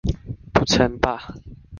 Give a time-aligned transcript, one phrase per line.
[0.51, 1.35] 不稱霸